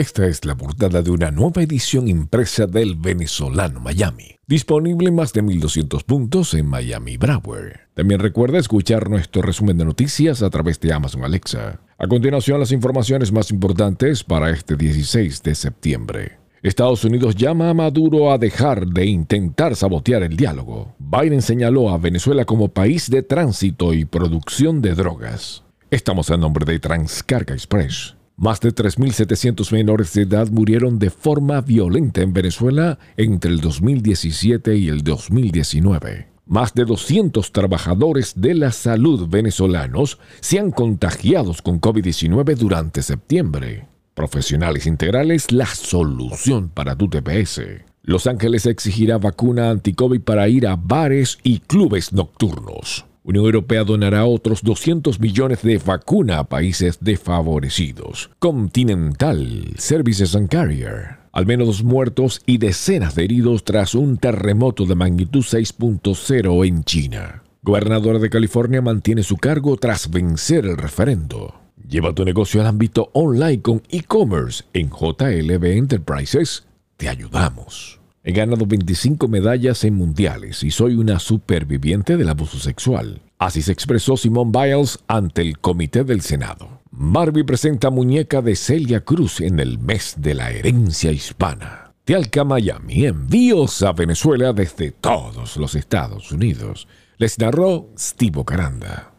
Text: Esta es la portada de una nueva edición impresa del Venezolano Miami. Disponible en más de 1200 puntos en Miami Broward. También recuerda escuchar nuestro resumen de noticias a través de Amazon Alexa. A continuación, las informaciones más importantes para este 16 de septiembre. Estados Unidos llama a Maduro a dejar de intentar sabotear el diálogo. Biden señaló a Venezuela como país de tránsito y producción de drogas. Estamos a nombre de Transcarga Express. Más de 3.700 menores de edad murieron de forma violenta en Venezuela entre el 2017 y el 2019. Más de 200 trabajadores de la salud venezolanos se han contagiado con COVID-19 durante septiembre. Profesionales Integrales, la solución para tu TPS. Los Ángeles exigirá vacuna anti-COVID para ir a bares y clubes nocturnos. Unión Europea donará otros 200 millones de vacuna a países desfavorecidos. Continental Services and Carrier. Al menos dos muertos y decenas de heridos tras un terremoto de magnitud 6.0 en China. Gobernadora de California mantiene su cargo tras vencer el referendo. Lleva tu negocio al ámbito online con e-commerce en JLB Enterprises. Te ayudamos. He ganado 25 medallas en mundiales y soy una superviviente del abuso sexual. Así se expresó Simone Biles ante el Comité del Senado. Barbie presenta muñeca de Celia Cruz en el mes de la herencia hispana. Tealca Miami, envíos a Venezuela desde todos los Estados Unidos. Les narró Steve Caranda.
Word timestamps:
Esta 0.00 0.26
es 0.26 0.46
la 0.46 0.56
portada 0.56 1.02
de 1.02 1.10
una 1.10 1.30
nueva 1.30 1.62
edición 1.62 2.08
impresa 2.08 2.66
del 2.66 2.94
Venezolano 2.94 3.80
Miami. 3.80 4.36
Disponible 4.46 5.10
en 5.10 5.14
más 5.14 5.34
de 5.34 5.42
1200 5.42 6.04
puntos 6.04 6.54
en 6.54 6.64
Miami 6.68 7.18
Broward. 7.18 7.80
También 7.92 8.18
recuerda 8.18 8.58
escuchar 8.58 9.10
nuestro 9.10 9.42
resumen 9.42 9.76
de 9.76 9.84
noticias 9.84 10.42
a 10.42 10.48
través 10.48 10.80
de 10.80 10.94
Amazon 10.94 11.22
Alexa. 11.22 11.82
A 11.98 12.06
continuación, 12.06 12.58
las 12.58 12.72
informaciones 12.72 13.30
más 13.30 13.50
importantes 13.50 14.24
para 14.24 14.48
este 14.48 14.74
16 14.74 15.42
de 15.42 15.54
septiembre. 15.54 16.38
Estados 16.62 17.04
Unidos 17.04 17.36
llama 17.36 17.68
a 17.68 17.74
Maduro 17.74 18.32
a 18.32 18.38
dejar 18.38 18.86
de 18.86 19.04
intentar 19.04 19.76
sabotear 19.76 20.22
el 20.22 20.34
diálogo. 20.34 20.94
Biden 20.98 21.42
señaló 21.42 21.90
a 21.90 21.98
Venezuela 21.98 22.46
como 22.46 22.68
país 22.68 23.10
de 23.10 23.22
tránsito 23.22 23.92
y 23.92 24.06
producción 24.06 24.80
de 24.80 24.94
drogas. 24.94 25.62
Estamos 25.90 26.30
a 26.30 26.38
nombre 26.38 26.64
de 26.64 26.78
Transcarga 26.78 27.52
Express. 27.52 28.16
Más 28.40 28.58
de 28.60 28.74
3.700 28.74 29.70
menores 29.70 30.14
de 30.14 30.22
edad 30.22 30.48
murieron 30.48 30.98
de 30.98 31.10
forma 31.10 31.60
violenta 31.60 32.22
en 32.22 32.32
Venezuela 32.32 32.98
entre 33.18 33.50
el 33.50 33.60
2017 33.60 34.78
y 34.78 34.88
el 34.88 35.02
2019. 35.04 36.26
Más 36.46 36.72
de 36.72 36.86
200 36.86 37.52
trabajadores 37.52 38.32
de 38.40 38.54
la 38.54 38.72
salud 38.72 39.28
venezolanos 39.28 40.18
se 40.40 40.58
han 40.58 40.70
contagiado 40.70 41.54
con 41.62 41.82
COVID-19 41.82 42.56
durante 42.56 43.02
septiembre. 43.02 43.88
Profesionales 44.14 44.86
Integrales, 44.86 45.52
la 45.52 45.66
solución 45.66 46.70
para 46.70 46.96
tu 46.96 47.10
TPS. 47.10 47.60
Los 48.04 48.26
Ángeles 48.26 48.64
exigirá 48.64 49.18
vacuna 49.18 49.68
anti-COVID 49.68 50.22
para 50.22 50.48
ir 50.48 50.66
a 50.66 50.76
bares 50.76 51.38
y 51.42 51.58
clubes 51.58 52.14
nocturnos. 52.14 53.04
Unión 53.22 53.44
Europea 53.44 53.84
donará 53.84 54.24
otros 54.24 54.62
200 54.62 55.20
millones 55.20 55.62
de 55.62 55.78
vacuna 55.78 56.38
a 56.38 56.44
países 56.44 56.98
desfavorecidos. 57.00 58.30
Continental 58.38 59.74
Services 59.76 60.34
and 60.34 60.48
Carrier. 60.48 61.18
Al 61.32 61.46
menos 61.46 61.66
dos 61.66 61.84
muertos 61.84 62.40
y 62.46 62.58
decenas 62.58 63.14
de 63.14 63.24
heridos 63.24 63.64
tras 63.64 63.94
un 63.94 64.16
terremoto 64.16 64.86
de 64.86 64.94
magnitud 64.94 65.40
6.0 65.40 66.66
en 66.66 66.82
China. 66.84 67.42
Gobernadora 67.62 68.18
de 68.18 68.30
California 68.30 68.80
mantiene 68.80 69.22
su 69.22 69.36
cargo 69.36 69.76
tras 69.76 70.10
vencer 70.10 70.64
el 70.64 70.78
referendo. 70.78 71.60
Lleva 71.86 72.14
tu 72.14 72.24
negocio 72.24 72.60
al 72.60 72.68
ámbito 72.68 73.10
online 73.12 73.60
con 73.60 73.82
e-commerce 73.90 74.64
en 74.72 74.88
JLB 74.88 75.64
Enterprises. 75.64 76.66
Te 76.96 77.08
ayudamos. 77.08 77.99
He 78.22 78.32
ganado 78.32 78.66
25 78.66 79.28
medallas 79.28 79.82
en 79.84 79.94
mundiales 79.94 80.62
y 80.62 80.70
soy 80.70 80.94
una 80.94 81.18
superviviente 81.18 82.18
del 82.18 82.28
abuso 82.28 82.58
sexual. 82.58 83.22
Así 83.38 83.62
se 83.62 83.72
expresó 83.72 84.18
Simone 84.18 84.52
Biles 84.52 84.98
ante 85.08 85.40
el 85.40 85.58
Comité 85.58 86.04
del 86.04 86.20
Senado. 86.20 86.80
Barbie 86.90 87.44
presenta 87.44 87.88
muñeca 87.88 88.42
de 88.42 88.56
Celia 88.56 89.00
Cruz 89.00 89.40
en 89.40 89.58
el 89.58 89.78
mes 89.78 90.16
de 90.18 90.34
la 90.34 90.50
herencia 90.50 91.10
hispana. 91.12 91.94
Tealca 92.04 92.44
Miami, 92.44 93.06
envíos 93.06 93.82
a 93.82 93.92
Venezuela 93.92 94.52
desde 94.52 94.90
todos 94.90 95.56
los 95.56 95.74
Estados 95.74 96.30
Unidos. 96.30 96.88
Les 97.16 97.38
narró 97.38 97.88
Steve 97.96 98.44
Caranda. 98.44 99.12